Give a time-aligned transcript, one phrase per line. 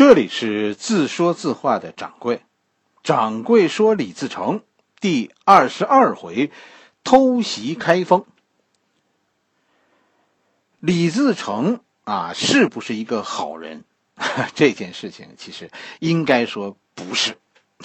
[0.00, 2.40] 这里是自说自话的掌柜，
[3.02, 4.62] 掌柜说李自成
[4.98, 6.50] 第二十二回，
[7.04, 8.24] 偷袭开封。
[10.78, 13.84] 李自成啊，是不是一个好人？
[14.56, 17.36] 这件事情其实应该说不是，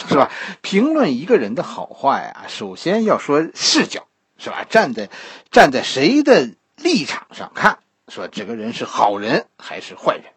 [0.08, 0.32] 是吧？
[0.62, 4.08] 评论一个人的好坏啊，首先要说视角，
[4.38, 4.64] 是吧？
[4.70, 5.10] 站在
[5.52, 10.32] 站在谁的立场上看，说这个人是好人还是坏人？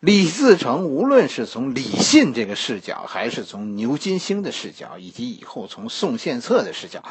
[0.00, 7.02] 李自成无论是从李信这个视角，还是从牛金星的视角，以及以后从宋献策的视角，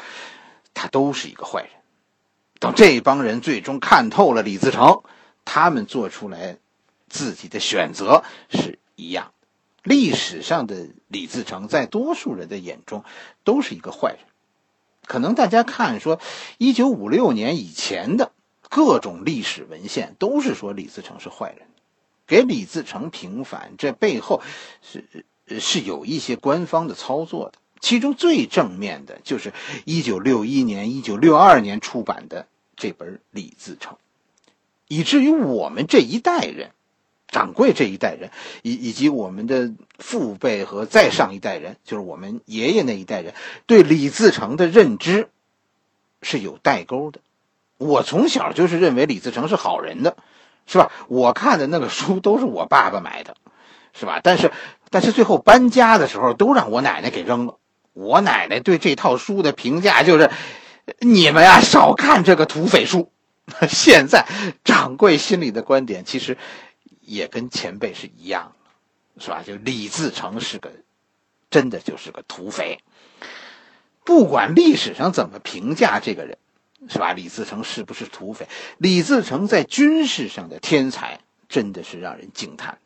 [0.72, 1.70] 他都是一个坏人。
[2.58, 5.02] 等这帮人最终看透了李自成，
[5.44, 6.56] 他们做出来
[7.08, 9.32] 自己的选择是一样。
[9.82, 13.04] 历史上的李自成，在多数人的眼中
[13.44, 14.20] 都是一个坏人。
[15.04, 16.18] 可能大家看说，
[16.56, 18.32] 一九五六年以前的
[18.70, 21.68] 各种历史文献，都是说李自成是坏人。
[22.28, 24.42] 给李自成平反，这背后
[24.82, 25.04] 是
[25.58, 27.58] 是有一些官方的操作的。
[27.80, 29.52] 其中最正面的就是
[29.84, 33.94] 一九六一年、一九六二年出版的这本《李自成》，
[34.88, 36.72] 以至于我们这一代人，
[37.28, 38.30] 掌柜这一代人，
[38.62, 43.32] 以以及我们的父辈和再上一代人，就是我们爷爷那一代人，
[43.66, 45.28] 对李自成的认知
[46.20, 47.20] 是有代沟的。
[47.78, 50.16] 我从小就是认为李自成是好人的。
[50.68, 50.92] 是吧？
[51.08, 53.34] 我看的那个书都是我爸爸买的，
[53.94, 54.20] 是吧？
[54.22, 54.52] 但是，
[54.90, 57.56] 但是最后搬家的时候都让我奶奶给扔了。
[57.94, 60.30] 我奶奶对这套书的评价就是
[61.00, 63.10] ：“你们呀，少看这个土匪书。
[63.66, 64.26] ”现在
[64.62, 66.36] 掌柜心里的观点其实
[67.00, 68.52] 也跟前辈是一样，
[69.18, 69.42] 是吧？
[69.44, 70.70] 就李自成是个
[71.50, 72.78] 真的就是个土匪，
[74.04, 76.36] 不管历史上怎么评价这个人。
[76.88, 77.12] 是吧？
[77.12, 78.46] 李自成是不是土匪？
[78.78, 82.78] 李自成在军事上的天才，真的是让人惊叹。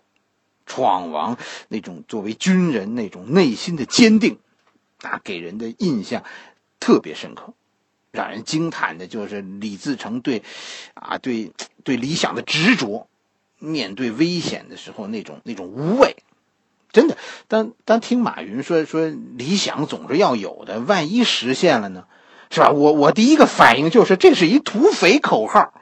[0.64, 1.36] 闯王
[1.68, 4.38] 那种作为军人那种内心的坚定，
[5.02, 6.24] 啊，给人的印象
[6.80, 7.52] 特别深刻。
[8.12, 10.42] 让人惊叹的就是李自成对，
[10.94, 11.52] 啊，对
[11.82, 13.08] 对理想的执着，
[13.58, 16.16] 面对危险的时候那种那种无畏。
[16.92, 17.16] 真的，
[17.48, 22.06] 当当听马云说说理想总是要有的，万一实现了呢？
[22.52, 22.70] 是吧？
[22.70, 25.72] 我我第一个反应就是这是一土匪口号，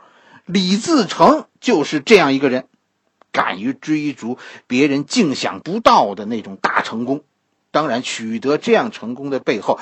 [0.47, 2.69] 李自成就是这样一个人，
[3.33, 4.39] 敢于追逐
[4.69, 7.25] 别人竟想不到的那种大成功。
[7.73, 9.81] 当然，取得这样成功的背后，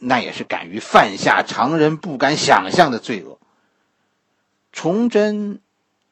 [0.00, 3.38] 那也是敢于犯下常人不敢想象的罪恶。
[4.72, 5.60] 崇祯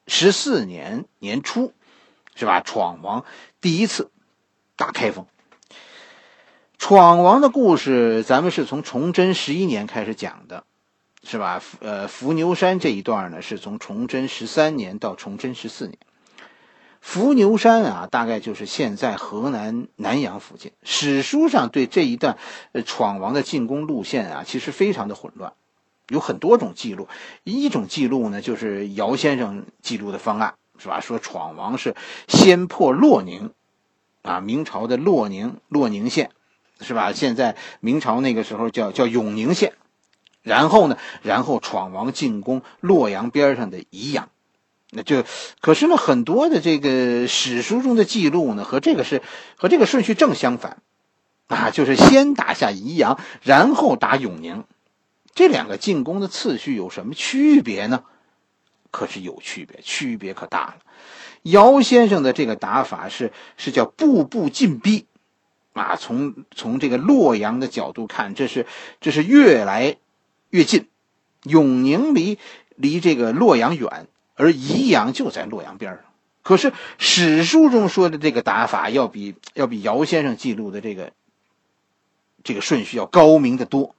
[0.06, 1.72] 十四年年初，
[2.37, 2.60] 是吧？
[2.60, 3.25] 闯王
[3.60, 4.12] 第一次
[4.76, 5.26] 打开封。
[6.82, 10.65] 闯王的故事，咱们是从崇祯十一年开始讲的，
[11.22, 11.62] 是吧？
[11.78, 15.97] 呃，伏牛山这一段呢，是从崇祯十三年到崇祯十四年。
[17.00, 20.72] 伏牛山啊，大概就是现在河南南阳附近。
[20.82, 22.37] 史书上对这一段
[22.84, 25.53] 闯王的进攻路线啊，其实非常的混乱，
[26.09, 27.06] 有很多种记录。
[27.44, 30.99] 一种记录呢，就是姚先生记录的方案，是吧？
[31.00, 31.94] 说闯王是
[32.26, 33.53] 先破洛宁，
[34.22, 36.32] 啊，明朝的洛宁洛宁县。
[36.82, 37.12] 是吧？
[37.12, 39.72] 现在明朝那个时候叫叫永宁县，
[40.43, 44.28] 然后呢，然后闯王进攻洛阳边上的宜阳，
[44.91, 45.25] 那就
[45.60, 49.22] 可是呢，很多的这个史书中的记录呢，和这个是
[49.56, 50.82] 和这个顺序正相反，
[51.47, 54.64] 啊，就是先打下宜阳，然后打永宁，
[55.34, 58.04] 这两个进攻的次序有什么区别呢？
[58.91, 60.76] 可是有区别，区别可大了。
[61.44, 65.06] 姚先生的这个打法是是叫步步进逼。
[65.75, 68.66] 啊，从从这个洛阳的角度看，这是
[69.00, 69.97] 这是越来
[70.50, 70.88] 越近。
[71.44, 72.38] 永宁离
[72.77, 74.06] 离这个洛阳远，
[74.37, 76.00] 而宜阳就在洛阳边上。
[76.43, 81.12] 可是史书中说的这个打法，要比要比姚先生记录的这个
[82.44, 83.94] 这个顺序要高明的多。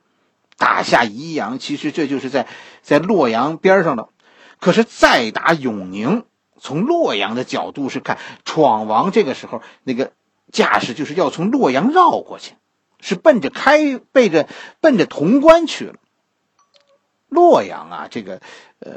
[0.57, 2.47] 打下宜阳，其实这就是在
[2.81, 4.09] 在洛阳边上了。
[4.59, 6.23] 可是再打永宁，
[6.59, 10.13] 从洛阳的角度是看闯王这个时候那个。
[10.53, 12.53] 架势就是要从洛阳绕过去，
[13.01, 14.47] 是奔着开背着
[14.79, 15.95] 奔着潼关去了。
[17.27, 18.39] 洛阳啊，这个
[18.77, 18.91] 呃，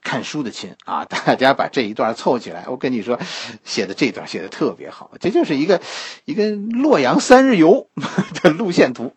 [0.00, 3.18] 看书的亲啊， 大家把这一段凑起来，我跟你说，
[3.64, 5.82] 写的这段写的特别好，这就是一个
[6.24, 7.88] 一个洛阳三日游
[8.42, 9.12] 的路线图。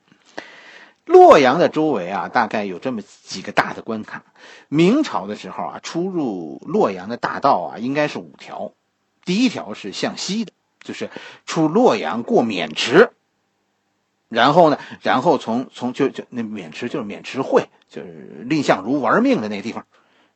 [1.06, 4.24] 洛阳的周围啊，大概有这么几个大的关卡。
[4.68, 8.74] 明朝的时候啊，出入洛阳的大道啊，应该是五条，
[9.24, 10.52] 第一条是向西的。
[10.88, 11.10] 就是
[11.46, 13.12] 出洛阳过渑池，
[14.30, 19.86] 然后呢，然后从从就就那渑池就是渑池会，就是蔺相如玩命的那个地方，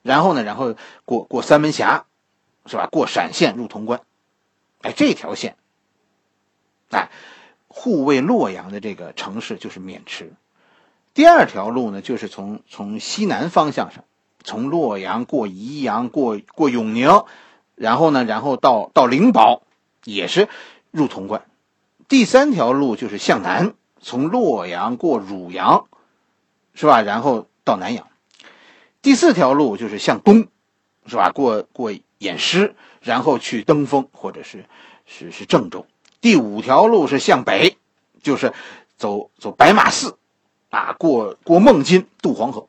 [0.01, 0.75] 然后呢，然后
[1.05, 2.05] 过过三门峡，
[2.65, 2.89] 是吧？
[2.91, 4.01] 过陕县入潼关，
[4.81, 5.55] 哎，这条线，
[6.89, 7.09] 哎，
[7.69, 10.33] 护卫洛阳的这个城市就是渑池。
[11.13, 14.03] 第二条路呢，就是从从西南方向上，
[14.43, 17.23] 从洛阳过宜阳，过过永宁，
[17.75, 19.63] 然后呢，然后到到灵宝，
[20.03, 20.49] 也是
[20.91, 21.45] 入潼关。
[22.07, 25.85] 第三条路就是向南，从洛阳过汝阳，
[26.73, 27.01] 是吧？
[27.01, 28.07] 然后到南阳。
[29.01, 30.47] 第四条路就是向东，
[31.05, 31.31] 是吧？
[31.31, 34.65] 过过偃师，然后去登封或者是
[35.05, 35.87] 是是郑州。
[36.19, 37.77] 第五条路是向北，
[38.21, 38.53] 就是
[38.97, 40.17] 走走白马寺，
[40.69, 42.67] 啊，过过孟津，渡黄河。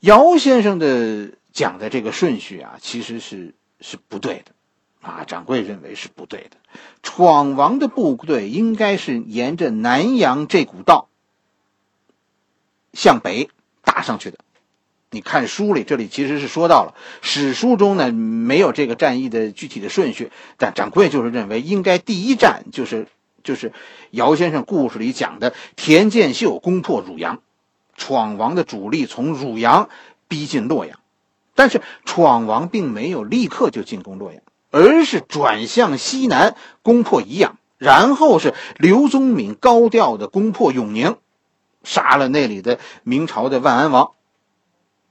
[0.00, 4.52] 姚先生的讲的这个顺序啊，其实是是不对的，
[5.02, 6.56] 啊，掌柜认为是不对的。
[7.02, 11.08] 闯王的部队应该是沿着南阳这股道
[12.94, 13.50] 向北。
[13.84, 14.38] 打上去的，
[15.10, 23.08] 你看书里，这里其实是说到了史书中呢，没有这个战役的具体的顺序，但掌柜就是认为应该第一战就是
[23.42, 23.72] 就是
[24.12, 27.42] 姚先生故事里讲的田建秀攻破汝阳，
[27.96, 29.90] 闯王的主力从汝阳
[30.28, 31.00] 逼近洛阳，
[31.56, 34.40] 但是闯王并没有立刻就进攻洛阳，
[34.72, 41.16] 而是转向西南攻破宜阳，然后是刘宗敏高调的攻破永宁。
[41.84, 44.12] 杀了那里的明朝的万安王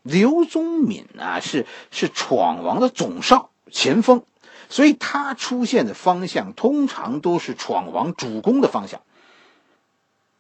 [0.04, 4.24] 刘宗敏啊，是是闯王的总哨前锋，
[4.70, 9.02] 所以他出现的方向通常都是闯王主攻的方向。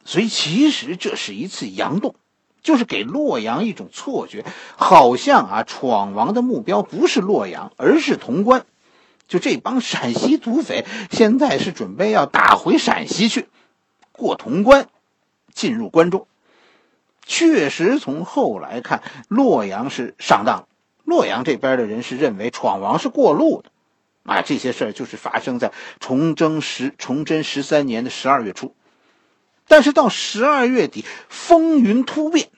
[0.03, 2.15] 所以其实这是一次佯动，
[2.63, 4.45] 就是给洛阳一种错觉，
[4.77, 8.65] 好像啊闯王的目标不是洛阳，而是潼关。
[9.31, 13.47] 就这帮陕西土匪现在是准备要打回陕西去，
[14.11, 14.89] 过潼关。
[15.53, 16.27] 进入关中，
[17.25, 20.67] 确实从后来看，洛阳是上当了。
[21.03, 23.69] 洛阳这边的人是认为闯王是过路的，
[24.23, 28.75] 啊，这些事儿就是发生在崇祯十崇祯十三年的十二月初。
[29.67, 32.49] 但是到十二月底，风云突变，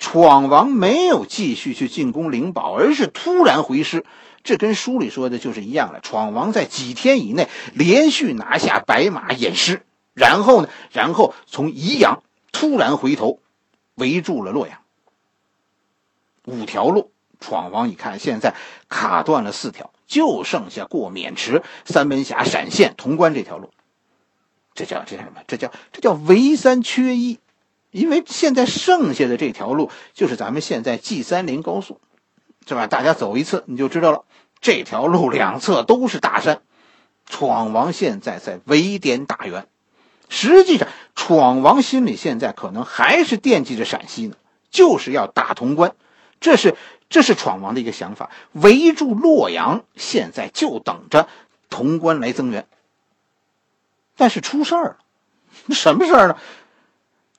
[0.00, 4.04] 闯王没有继续去进攻灵宝，而是突然回师。
[4.42, 6.00] 这跟书里说的就是一样的。
[6.00, 9.82] 闯王在几天以内连续拿下白马偃师，
[10.14, 12.22] 然后呢，然后从宜阳。
[12.52, 13.38] 突然回头，
[13.94, 14.78] 围住了洛阳。
[16.46, 18.54] 五条路，闯王一看，现在
[18.88, 23.70] 卡断了四条，就剩下过渑池、三门峡、陕县、潼关这条路。
[24.74, 25.42] 这叫这叫什么？
[25.46, 27.38] 这叫这叫围三缺一。
[27.90, 32.00] 因为现在剩下的这条路就是咱们现在 G 三零高速，
[32.66, 32.86] 是吧？
[32.86, 34.24] 大家走一次你就知道了。
[34.60, 36.60] 这条路两侧都是大山，
[37.26, 39.66] 闯王现在在围点打援。
[40.28, 44.36] 实际上，闯王心里现在可能还是惦记着陕西呢，
[44.70, 45.94] 就是要打潼关，
[46.40, 46.76] 这是
[47.08, 48.30] 这是闯王的一个想法。
[48.52, 51.26] 围住洛阳，现在就等着
[51.68, 52.66] 潼关来增援。
[54.16, 56.36] 但是出事儿了，什么事儿呢？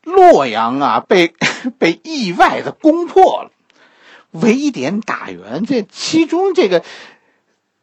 [0.04, 1.34] 洛阳啊，被
[1.80, 3.52] 被意外的攻破了。
[4.32, 6.84] 围点打援，这其中这个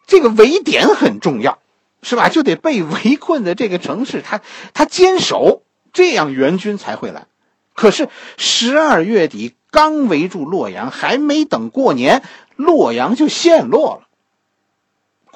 [0.06, 1.58] 这个围点很重要。
[2.00, 2.28] 是吧？
[2.28, 4.40] 就得被围困的这个城市，他
[4.72, 5.62] 他坚守，
[5.92, 7.26] 这样援军才会来。
[7.74, 12.22] 可是十二月底刚围住洛阳，还没等过年，
[12.54, 14.07] 洛阳就陷落了。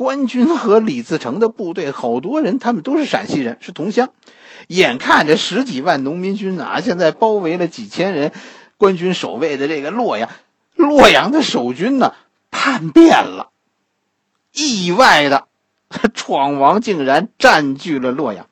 [0.02, 4.10] 官军和李自成的部队，好多人他们都是陕西人，是同乡。
[4.66, 8.32] 眼看着十几万农民军啊，现在包围了几千人
[8.76, 10.28] 官军守卫的这个洛阳，
[10.74, 12.14] 洛阳的守军呢
[12.50, 13.50] 叛变了，
[14.52, 15.46] 意外的。
[16.14, 18.48] 闯王竟然占据了洛阳，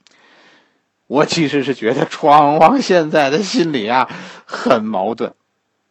[1.08, 4.08] 我其实是觉得闯王现在的心里啊
[4.44, 5.34] 很矛盾。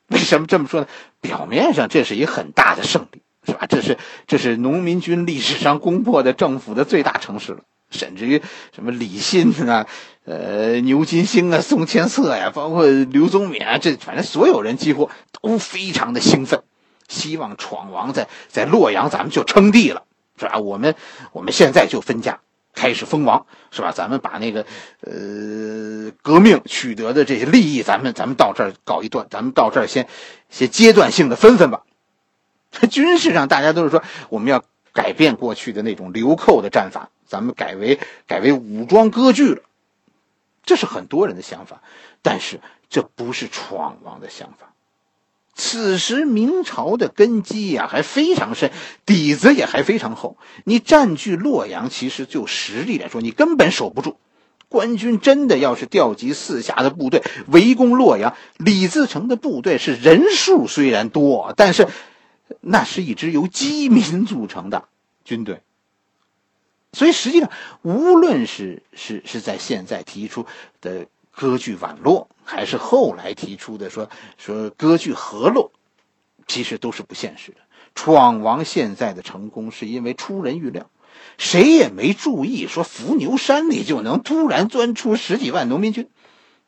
[0.08, 0.88] 为什么这么说呢？
[1.20, 3.66] 表面上这是一个很大的胜利，是吧？
[3.68, 8.42] 这是这是农民军历史上攻破的政府的最大城市了，甚至于
[8.74, 9.88] 什么李信啊、
[10.26, 15.10] 呃牛金星啊、宋千策呀，包括刘宗敏啊，这反正所有人几乎
[15.42, 16.62] 都非常的兴奋，
[17.08, 20.04] 希望闯王在在洛阳咱们就称帝了。
[20.40, 20.58] 是吧？
[20.58, 20.96] 我们
[21.34, 22.40] 我们现在就分家，
[22.74, 23.92] 开始封王，是吧？
[23.92, 24.66] 咱们把那个
[25.02, 30.08] 呃革命取得的这些利益，咱们咱们到这儿告一段，咱们到这儿先
[30.50, 31.82] 先阶段性的分分吧。
[32.72, 39.62] 在 军事上大家都是说，我们要改变过去的那种流寇的战法，咱们改为改为武装割据了。
[40.64, 41.82] 这是很多人的想法，
[42.22, 42.60] 但是
[42.90, 44.74] 这不是闯王的想法。
[45.56, 48.72] 此时明朝的根基呀还非常深，
[49.06, 50.38] 底子也还非常厚。
[50.64, 54.18] 你占据洛阳，其实就实力来说，你根本守不住。
[54.70, 61.88] 官军真的要是调集四下的部队围攻洛阳，李自成的部队是人数虽然多，但是
[62.62, 64.88] 那是一支由饥民组成的
[65.24, 65.62] 军队，
[66.94, 67.50] 所以实际上，
[67.82, 70.46] 无论是是是在现在提出
[70.82, 75.72] 的割据宛洛，还是后来提出的说说割据河洛，
[76.48, 77.58] 其实都是不现实的。
[77.96, 80.90] 闯王现在的成功，是因为出人预料，
[81.38, 86.10] 谁也没注意说伏牛山里就能突然钻出十几万农民军。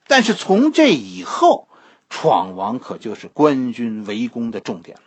[0.07, 1.67] 但是从这以后，
[2.09, 5.03] 闯王可就是官军围攻的重点了。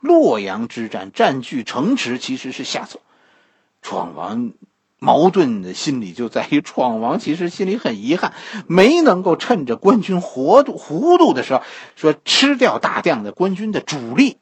[0.00, 3.00] 洛阳之战占据城池其实是下策，
[3.82, 4.52] 闯王
[4.98, 8.32] 矛盾的心理就在于，闯王其实心里很遗憾，
[8.66, 11.62] 没能够趁着官军活度糊涂的时候，
[11.96, 14.38] 说吃掉大量的官军的主力。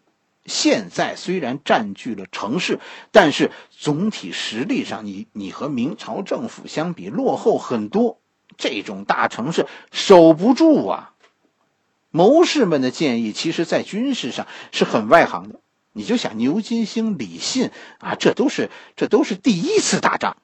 [0.47, 2.81] 现在虽然占据了城市，
[3.13, 8.19] 但是总体实力上，你你和明朝政府相比落后很多。
[8.57, 11.13] 这种大城市守不住啊！
[12.11, 15.61] 谋士们的建议，其实在军事上是很外行的。
[15.93, 20.37] 你就想牛金星、李信啊，这都是这都是第一次打仗，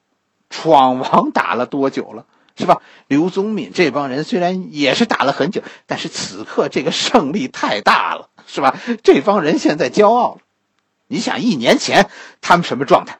[0.50, 2.82] 闯王打了多久了，是吧？
[3.06, 8.76] 刘宗敏这帮人虽然也是打了很久，但是此刻这个胜利太大了，是吧？
[9.02, 10.40] 这帮人现在骄傲了。
[11.06, 12.08] 你想一年前
[12.40, 13.18] 他们什么状态？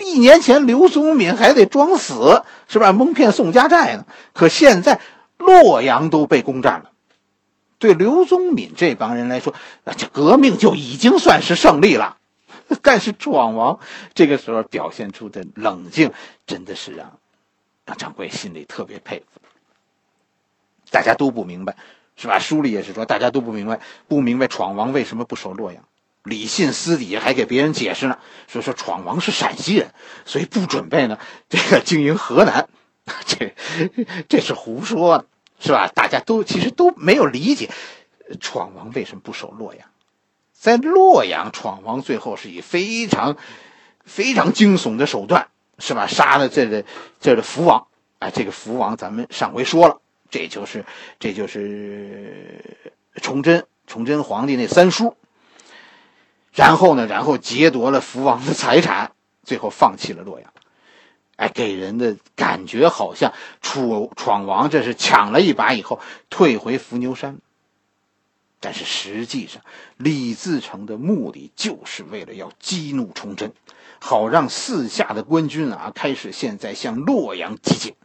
[0.00, 2.92] 一年前刘宗敏还得装死，是吧？
[2.92, 4.06] 蒙骗宋家寨呢。
[4.32, 5.00] 可现在
[5.38, 6.91] 洛阳都被攻占了，
[7.82, 12.16] 对刘宗敏这帮人来说，那这革命就已经算是胜利了。
[12.80, 13.80] 但是闯王
[14.14, 16.12] 这个时候表现出的冷静，
[16.46, 17.18] 真的是让
[17.84, 19.40] 让掌柜心里特别佩服。
[20.92, 21.74] 大家都不明白，
[22.14, 22.38] 是吧？
[22.38, 25.82] 书里也是说，大家都不明白，不明白闯王为什么不守洛阳。
[26.22, 29.92] 李信私底下还给别人解释呢，说说闯王是陕西人，
[30.24, 32.68] 所以不准备呢这个经营河南，
[33.26, 33.52] 这
[34.28, 35.26] 这是胡说，
[35.64, 35.88] 是吧？
[35.94, 37.70] 大家都其实都没有理解，
[38.40, 39.88] 闯王为什么不守洛阳？
[40.52, 43.36] 在洛阳，闯王最后是以非常
[44.04, 46.08] 非常惊悚的手段，是吧？
[46.08, 46.84] 杀了这个
[47.20, 47.86] 这个福王，
[48.18, 50.00] 啊，这个福王咱们上回说了，
[50.30, 50.84] 这就是
[51.20, 52.90] 这就是
[53.22, 55.16] 崇祯崇祯皇帝那三叔。
[56.52, 57.06] 然后呢？
[57.06, 60.51] 然后劫夺了福王的财产，最后放弃了洛阳。
[61.36, 67.38] 哎，给人的感觉好像楚闯王这是抢了一把以后退回伏牛山。
[68.60, 69.62] 但是实际上，
[69.96, 73.52] 李自成的目的就是为了要激怒崇祯，
[73.98, 77.96] 好让四下的官军啊开始现在向洛阳集结。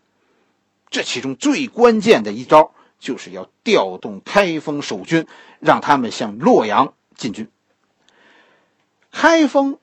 [0.90, 5.28] 这其中最关键的一招，就是要调动开封守军，
[5.60, 7.52] 让他们向洛阳进军。
[9.12, 9.78] 开封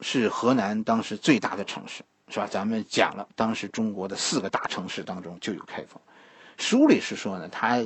[0.00, 2.02] 是河南当时最大的城市，
[2.34, 2.48] 是吧？
[2.50, 6.02] 咱们讲了，当时中国的四个大城市当中就有开封。
[6.58, 7.80] 书里是说呢，它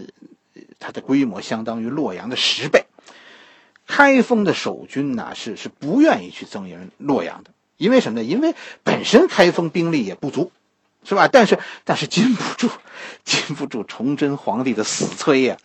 [0.78, 2.87] 它的规模相当于洛阳的十倍。
[3.87, 8.25] 开封的守军呢，是是不愿意去增援洛阳的，因为什么呢？
[8.25, 10.50] 因为本身开封兵力也不足，
[11.05, 11.28] 是吧？
[11.28, 12.71] 但是但是禁不住
[13.25, 15.59] 禁不住崇祯皇帝的死催呀。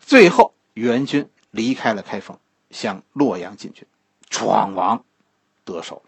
[0.00, 2.38] 最后援军离开了开封，
[2.70, 3.86] 向洛阳进军。
[4.30, 5.04] 闯王
[5.66, 6.02] 得手，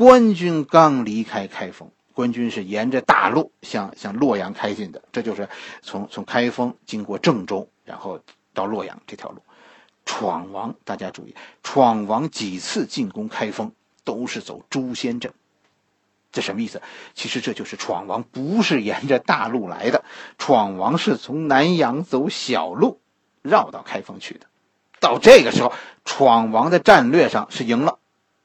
[0.00, 5.02] 官军刚离开开封，官军是沿着大路向向洛阳开进的。
[5.12, 5.46] 这就是
[5.82, 8.18] 从从开封经过郑州，然后
[8.54, 9.42] 到洛阳这条路。
[10.06, 15.34] 闯王，大家注意，闯王几次进攻开封都是走诛仙阵，
[16.32, 16.80] 这什么意思？
[17.14, 20.02] 其实这就是闯王不是沿着大路来的，
[20.38, 23.02] 闯王是从南阳走小路
[23.42, 24.46] 绕到开封去的。
[24.98, 25.74] 到这个时候，
[26.06, 27.98] 闯王的战略上是赢了，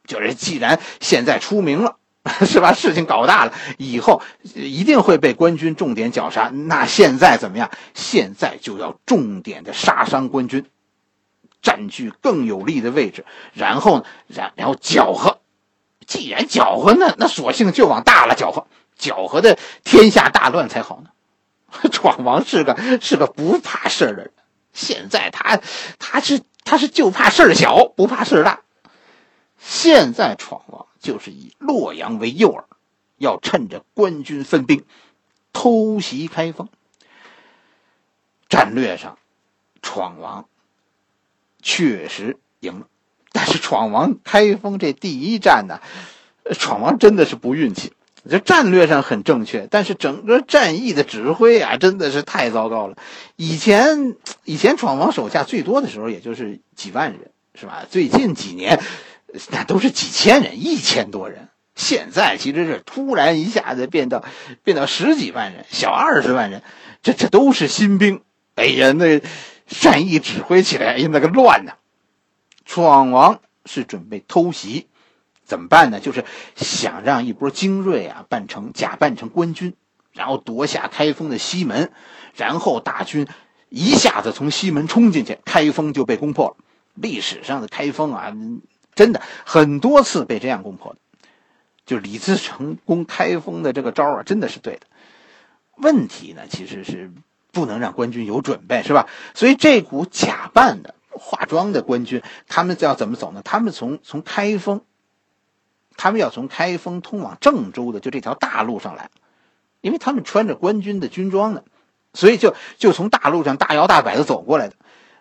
[0.07, 1.97] 就是既然现在出名了，
[2.45, 2.73] 是吧？
[2.73, 4.21] 事情搞大了，以后
[4.53, 6.49] 一定会被官军重点绞杀。
[6.49, 7.69] 那现在怎么样？
[7.93, 10.65] 现在就要重点的杀伤官军，
[11.61, 15.39] 占据更有利的位置，然后然然后搅和。
[16.07, 21.09] 既然搅和呢，那索性就往大了搅和，搅和的天下大乱才好呢。
[21.91, 24.31] 闯王是个是个不怕事儿的人。
[24.71, 25.59] 现在他，
[25.97, 28.61] 他是他是就怕事儿小，不怕事儿大。
[29.57, 32.63] 现在闯王就是以洛阳为诱饵，
[33.17, 34.83] 要趁着官军分兵，
[35.53, 36.69] 偷袭开封。
[38.47, 39.17] 战略上，
[39.81, 40.45] 闯王
[41.61, 42.87] 确实赢了，
[43.31, 45.81] 但是闯王开封这第一战呢，
[46.53, 47.91] 闯王真的是不运气。
[48.27, 52.97] 这战略上很正确，但是整个战役的指挥啊，真的是太糟糕了。
[53.35, 57.85] 以前以前闯王手下最多的时候，也就是几万人，是吧？
[57.87, 58.81] 最近几年，
[59.51, 61.49] 那都是几千人，一千多人。
[61.75, 64.23] 现在其实是突然一下子变到
[64.63, 66.63] 变到十几万人，小二十万人，
[67.01, 68.21] 这这都是新兵。
[68.55, 69.21] 哎呀，那
[69.67, 71.73] 善意指挥起来，哎呀，那个乱呐！
[72.63, 74.87] 闯王是准备偷袭。
[75.43, 75.99] 怎么办呢？
[75.99, 76.23] 就是
[76.55, 79.75] 想让一波精锐啊扮成假扮成官军，
[80.13, 81.91] 然后夺下开封的西门，
[82.35, 83.27] 然后大军
[83.69, 86.55] 一下子从西门冲进去，开封就被攻破了。
[86.95, 88.33] 历史上的开封啊，
[88.95, 90.99] 真的很多次被这样攻破的。
[91.85, 94.87] 就李自成攻开封的这个招啊，真的是对的。
[95.75, 97.11] 问题呢，其实是
[97.51, 99.07] 不能让官军有准备，是吧？
[99.33, 103.41] 所以这股假扮的、化妆的官军，他们要怎么走呢？
[103.43, 104.81] 他们从从开封。
[105.97, 109.09] 他们要从开封通往郑州的就这条大路上来，
[109.79, 111.63] 因为他们穿着官军的军装呢，
[112.13, 114.75] 所以就就从大路上大摇大摆的走过来的。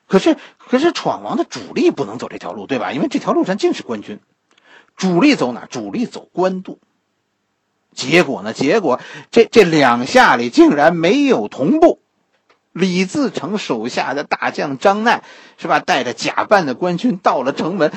[0.06, 2.92] 可是可是闯王的主力不能走这条路，对吧？
[2.92, 4.20] 因为这条路上尽是官军，
[4.96, 5.66] 主力走哪？
[5.66, 6.78] 主力走官渡。
[7.94, 8.52] 结果呢？
[8.52, 12.00] 结果这这两下里竟然没有同步。
[12.72, 15.22] 李自成手下的大将张奈
[15.58, 15.78] 是吧？
[15.78, 17.92] 带着假扮的官军到了城门。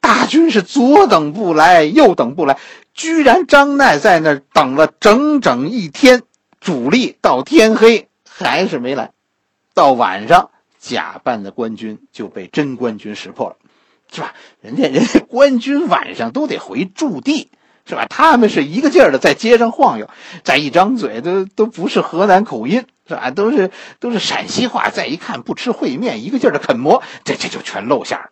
[0.00, 2.58] 大军是左等不来，右等不来，
[2.92, 6.22] 居然张奈在那儿等了整整一天，
[6.60, 9.12] 主力到天黑还是没来。
[9.74, 10.50] 到晚上，
[10.82, 13.56] 假扮的官军就被真官军识破了，
[14.10, 14.34] 是吧？
[14.60, 17.50] 人家人家 官军晚上都得回驻地，
[17.86, 18.04] 是吧？
[18.10, 20.10] 他们是一个劲儿的在街上晃悠，
[20.42, 23.30] 再一张嘴都都不是河南口音，是吧？
[23.30, 23.70] 都是
[24.00, 24.90] 都是陕西话。
[24.90, 28.30] 再一看不吃烩面，一个劲儿的啃馍，这这就全露馅了。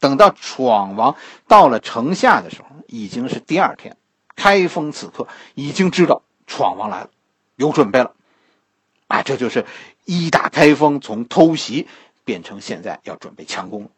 [0.00, 1.14] 等到闯王
[1.46, 3.96] 到了城下的时候，已经是第二天。
[4.34, 7.10] 开封此刻已经知道闯王来了，
[7.54, 8.12] 有准备了。
[9.06, 9.66] 啊，这就是
[10.04, 11.86] 一打开封，从偷袭
[12.24, 13.90] 变成现在要准备强攻。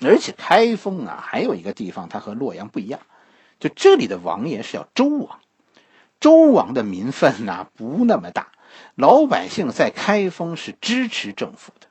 [0.00, 3.00] 而且开封啊，还有一个地方，它和洛阳不一样，
[3.60, 5.40] 就这里的王爷是叫周王。
[6.20, 8.48] 周王的民愤呐不那么大，
[8.94, 11.86] 老百姓在开封是支持政府的。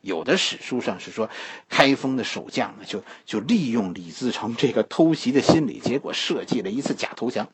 [0.00, 1.28] 有的史书上是说，
[1.68, 7.48] 开封的守将呢，就就利用李自成这个偷袭的心理，结果设计了一次假投降，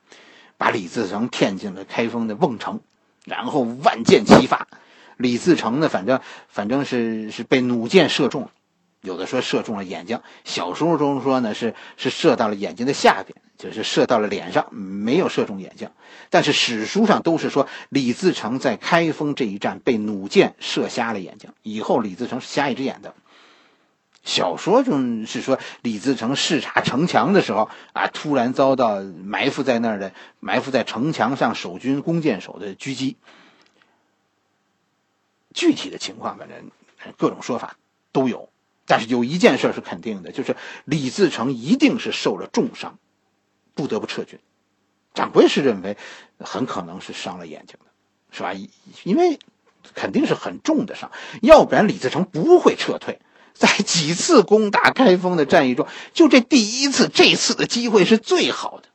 [0.59, 2.81] 把李自成骗进了开封的瓮城，
[3.25, 4.69] 然后万箭齐发。
[5.17, 8.50] 李自成呢，反正反正是是被弩箭射中了。
[9.02, 15.91] 有的说射中了眼睛，小说中说呢是是射到了眼睛的下边，就是射到了脸上，没有射中眼睛。
[16.28, 23.15] 但是史书上都是说李自成在开封这一战被弩箭射瞎了眼睛，以后李自成是瞎一只眼的。
[24.23, 33.17] 小说中是说李自成视察城墙的时候啊，突然遭到埋伏在那儿的埋伏在城墙上守军弓箭手的狙击。
[35.54, 36.71] 具体的情况反正
[37.17, 37.76] 各种说法
[38.13, 38.50] 都有。
[38.87, 42.99] 但是有一件事是肯定的，就是李自成一定是受了重伤，
[43.75, 44.41] 不得不撤军。
[45.15, 45.97] 掌柜是认为，
[46.41, 47.91] 很可能是伤了眼睛的，
[48.33, 48.52] 是吧？
[49.04, 49.39] 因为
[49.95, 53.21] 肯定是很重的伤，要不然李自成不会撤退。
[53.61, 58.89] 在几次攻打开封的战役中，就这第一次，这次的机会是最好的。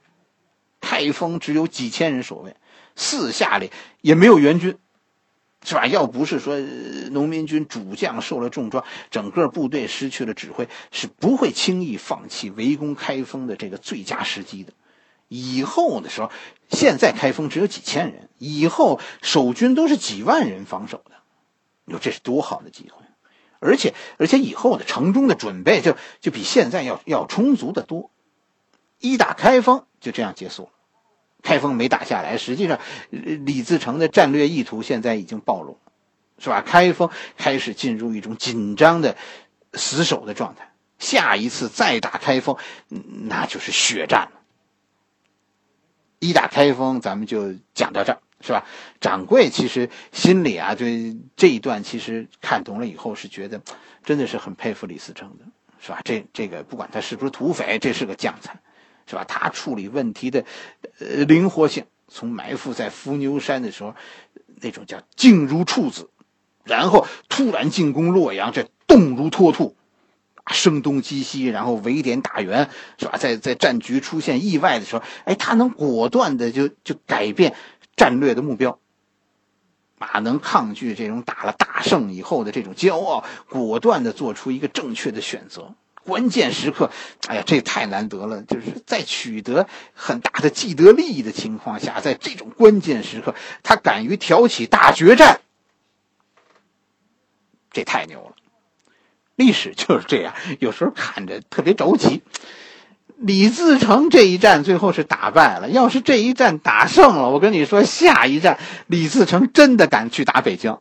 [0.81, 2.55] 开封只有几千人守卫，
[2.95, 3.69] 四下里
[4.01, 4.75] 也没有援军。
[5.67, 5.85] 是吧？
[5.85, 6.59] 要不是说
[7.11, 14.73] 农民军主将受了重创，整个部队失去了指挥，是不会轻易放弃围攻开封的这个最佳时机的。
[15.27, 16.31] 以后的时候，
[16.71, 21.11] 现在开封只有几千人，以后守军都是几万人防守的。
[21.85, 23.04] 你说这是多好的机会！
[23.59, 28.11] 而且而且以后的城中的准备就就比现在要要充足的多。
[28.99, 30.69] 一打开封就这样结束了。
[31.43, 32.79] 开封没打下来，实际上
[33.11, 35.77] 李自成的战略意图现在已经暴露，
[36.39, 36.61] 是吧？
[36.61, 39.15] 开封开始进入一种紧张的
[39.73, 40.73] 死守的状态。
[40.97, 42.57] 下一次再打开封，
[42.89, 44.41] 那就是血战了。
[46.19, 48.65] 一打开封，咱们就讲到这儿，是吧？
[48.99, 53.61] 掌柜其实心里啊，对这一段其实看懂了以后，是觉得
[54.03, 55.45] 真的是很佩服李自成的，
[55.79, 56.01] 是吧？
[56.03, 58.59] 这这个不管他是不是土匪，这是个将才。
[59.07, 59.23] 是吧？
[59.23, 60.43] 他处理问题的，
[60.97, 63.93] 呃，灵活性，从埋伏在伏牛山的时候，
[64.61, 66.09] 那种叫静如处子，
[66.63, 69.75] 然后突然进攻洛阳，这动如脱兔，
[70.47, 72.67] 声东击西，然后围点打援，
[72.97, 73.15] 是吧？
[73.19, 77.53] 在在战局出现意外的时候，哎，他能果断的就就改变
[77.95, 78.79] 战略的目标，
[79.97, 85.73] 哪能抗拒这种打了大胜以后的这种骄傲，果断的做出一个正确的选择。
[86.03, 86.91] 关键时刻，
[87.27, 88.43] 哎呀，这太难得了！
[88.43, 95.41] 就是在取得很大的既得利益的情况下，在这种关键时刻，他敢于挑起大决战，
[97.71, 98.35] 这太牛了。
[99.35, 102.21] 历史就是这样，有时候看着特别着急。
[103.17, 110.79] 李自成这一战最后是打败了，要是这一战打胜了，我跟你说，下一战李自成真的敢去打北京，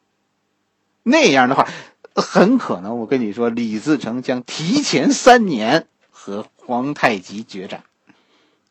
[1.02, 1.68] 那样的话。
[2.16, 7.82] 很可能，我跟你说，李自成将提前三年和皇太极决战。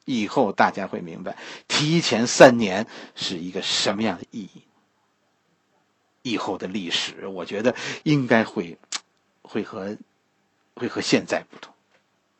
[0.06, 1.36] 以后大家会明白，
[1.68, 4.62] 提前三年是一个什么样的意义。
[6.22, 8.78] 以后的历史，我觉得应该会，
[9.42, 9.98] 会和，
[10.76, 11.73] 会和现在不同。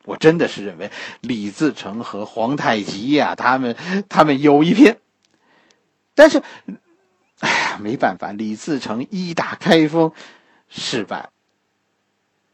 [0.04, 0.90] 我真的是认为
[1.20, 3.76] 李自成和皇太极呀，他们
[4.08, 4.96] 他们有一拼。
[6.14, 6.42] 但是，
[7.40, 10.12] 哎呀，没办法，李自成一打开封
[10.68, 11.30] 失败。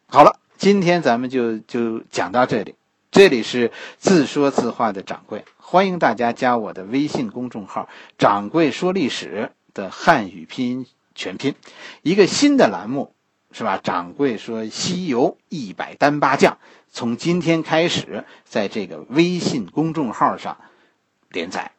[0.07, 2.75] 好了，今天咱们就就讲到这里。
[3.11, 10.87] 这里是自说自话的掌柜，欢迎大家加我的微信公众号“掌柜说历史”的汉语拼音
[11.17, 11.57] 全拼，
[12.03, 13.13] 一个新的栏目，
[13.53, 13.81] 是吧？
[13.83, 16.59] 掌柜说西游一百单八将，
[16.91, 20.57] 从今天开始在这个微信公众号上
[21.31, 21.73] 连载。